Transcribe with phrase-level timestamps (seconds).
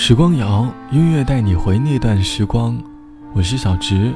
[0.00, 2.78] 时光谣，音乐带你回那段时光。
[3.34, 4.14] 我是小直，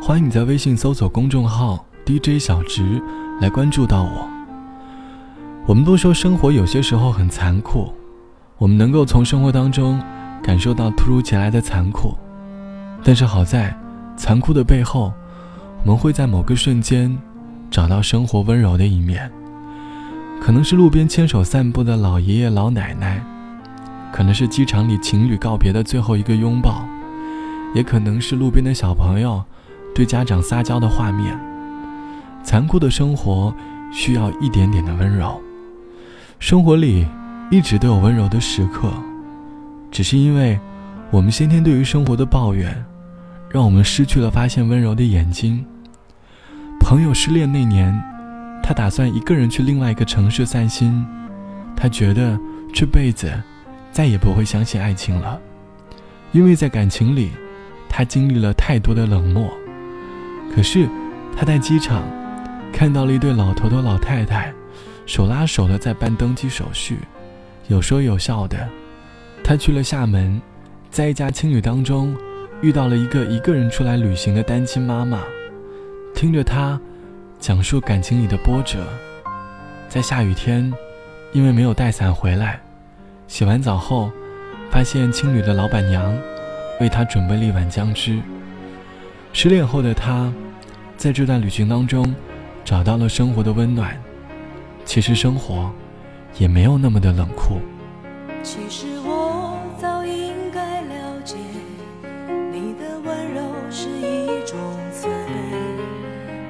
[0.00, 3.02] 欢迎你在微信搜索公众号 DJ 小直
[3.40, 4.30] 来关注到我。
[5.66, 7.92] 我们都说生活有些时候很残酷，
[8.56, 10.00] 我们能够从生活当中
[10.44, 12.16] 感受到突如其来的残酷，
[13.02, 13.76] 但是好在
[14.16, 15.12] 残酷的背后，
[15.82, 17.18] 我们会在某个瞬间
[17.68, 19.28] 找到生活温柔的一面。
[20.40, 23.20] 可能是路边牵手散步的老爷爷老奶奶，
[24.16, 26.88] 可能是机场里情侣告别的最后一个拥抱，
[27.74, 29.44] 也可能是路边的小朋友
[29.94, 31.38] 对家长撒娇的画面。
[32.42, 33.54] 残酷的生活
[33.92, 35.38] 需要一点点的温柔。
[36.38, 37.06] 生活里
[37.50, 38.90] 一直都有温柔的时刻，
[39.90, 40.58] 只是因为
[41.10, 42.74] 我们先天对于生活的抱怨，
[43.50, 45.62] 让我们失去了发现温柔的眼睛。
[46.80, 47.94] 朋友失恋那年，
[48.62, 51.04] 他打算一个人去另外一个城市散心，
[51.76, 52.40] 他觉得
[52.72, 53.30] 这辈子
[53.96, 55.40] 再也不会相信爱情了，
[56.30, 57.30] 因为在感情里，
[57.88, 59.50] 他经历了太多的冷漠。
[60.54, 60.86] 可是
[61.34, 62.02] 他在机场
[62.70, 64.52] 看到了一对老头头老太太。
[65.06, 66.98] 手拉手的在办登机手续，
[67.68, 68.68] 有说有笑的。
[69.42, 70.42] 他去了厦门，
[70.90, 72.14] 在一家青旅当中
[72.60, 75.22] 遇到了一个一个人出来旅行的单亲妈妈，
[76.14, 76.78] 听着她
[77.40, 78.86] 讲述感情里的波折。
[79.88, 80.70] 在下雨天，
[81.32, 82.60] 因为没有带伞回来，
[83.28, 84.10] 洗完澡后，
[84.70, 86.16] 发现青旅的老板娘
[86.80, 88.20] 为他准备了一碗姜汁。
[89.32, 90.32] 失恋后的他，
[90.96, 92.14] 在这段旅行当中
[92.64, 93.94] 找到了生活的温暖。
[94.84, 95.70] 其实生活
[96.38, 97.60] 也没有那么的冷酷。
[98.42, 101.36] 其实我早应该了解，
[102.52, 104.56] 你的温柔是一种
[104.92, 105.32] 慈悲，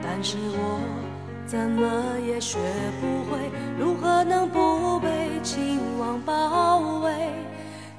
[0.02, 0.80] 但是我
[1.46, 2.58] 怎么也学
[3.00, 3.15] 不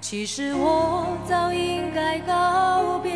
[0.09, 3.11] 其实我早应该告别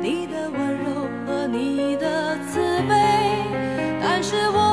[0.00, 2.94] 你的温柔和你的慈悲，
[4.00, 4.67] 但是我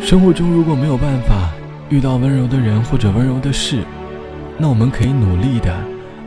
[0.00, 1.50] 生活中如果没有办法
[1.90, 3.84] 遇到温柔的人或者温柔的事，
[4.56, 5.78] 那我们可以努力的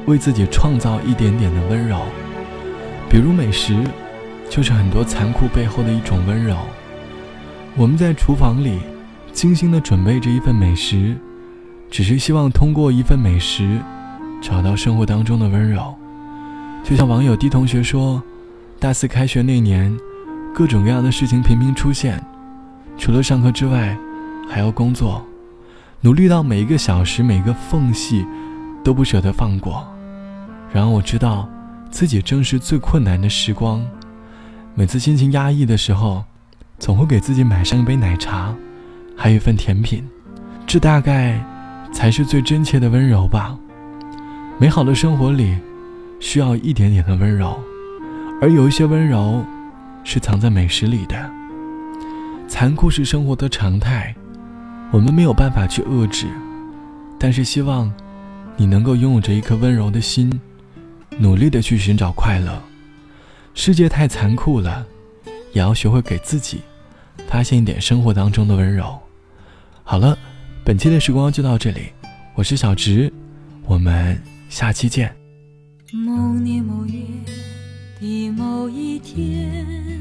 [0.06, 2.00] 为自己创造一点点的温柔。
[3.10, 3.76] 比如美食，
[4.50, 6.56] 就是很多残酷背后的一种温柔。
[7.76, 8.80] 我们在厨房里
[9.34, 11.16] 精心的准备着一份美食，
[11.90, 13.80] 只是希望通过一份美食，
[14.42, 15.94] 找到生活当中的温柔。
[16.84, 18.22] 就像网友 D 同学说，
[18.80, 19.96] 大四开学那年，
[20.54, 22.24] 各种各样的事情频频出现，
[23.02, 23.98] 除了上课之外，
[24.48, 25.26] 还要工作，
[26.02, 28.24] 努力到每一个小时、每一个缝隙，
[28.84, 29.84] 都不舍得放过。
[30.72, 31.50] 然后我知道，
[31.90, 33.84] 自己正是最困难的时光。
[34.76, 36.24] 每次心情压抑的时候，
[36.78, 38.54] 总会给自己买上一杯奶茶，
[39.18, 40.08] 还有一份甜品，
[40.68, 41.44] 这大概
[41.92, 43.58] 才是最真切的温柔吧。
[44.60, 45.58] 美好的生活里。
[46.20, 47.60] 需要一点点的温柔，
[48.40, 49.44] 而有一些温柔，
[50.04, 51.41] 是藏在美食里的。
[52.52, 54.14] 残酷是生活的常态，
[54.92, 56.28] 我们没有办法去遏制，
[57.18, 57.90] 但是希望
[58.58, 60.30] 你能够拥有着一颗温柔的心，
[61.18, 62.62] 努力的去寻找快乐。
[63.54, 64.86] 世界太残酷了，
[65.54, 66.60] 也要学会给自己
[67.26, 69.00] 发现一点生活当中的温柔。
[69.82, 70.18] 好了，
[70.66, 71.94] 本期的时光就到这里，
[72.36, 73.12] 我是小直，
[73.64, 75.16] 我们下期见。
[75.94, 77.00] 某年某月
[78.02, 80.01] 的某一天，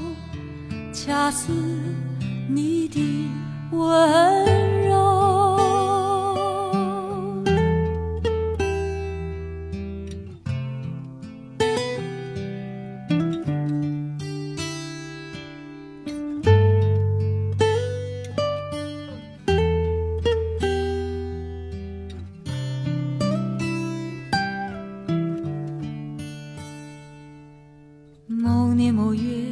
[1.03, 1.51] 恰似
[2.47, 3.27] 你的
[3.71, 5.01] 温柔。
[28.27, 29.51] 某年某月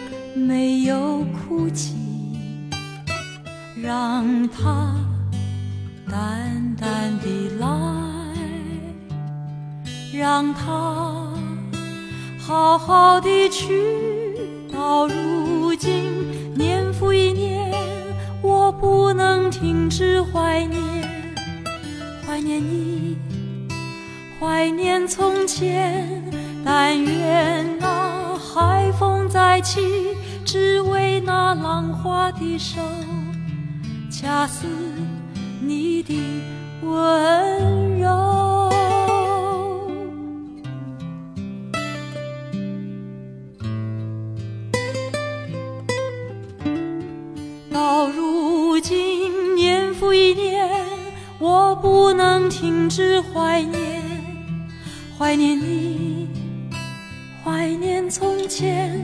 [0.35, 1.95] 没有哭泣，
[3.75, 4.95] 让它
[6.09, 7.27] 淡淡的
[7.59, 7.67] 来，
[10.13, 11.27] 让它
[12.39, 13.71] 好好的去。
[14.71, 17.71] 到如今，年复一年，
[18.41, 20.81] 我不能停止怀念，
[22.25, 23.17] 怀念你，
[24.39, 26.20] 怀念从前。
[29.61, 29.81] 起，
[30.43, 32.81] 只为那浪花的手，
[34.09, 34.65] 恰似
[35.61, 36.13] 你的
[36.81, 38.69] 温柔。
[47.71, 50.69] 到如今，年复一年，
[51.39, 54.01] 我不能停止怀念，
[55.17, 56.29] 怀念你。
[57.43, 59.03] 怀念从前，